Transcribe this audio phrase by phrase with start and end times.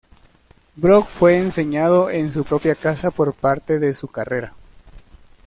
[0.77, 4.51] Brock fue enseñado en su propia casa por parte de su carrera.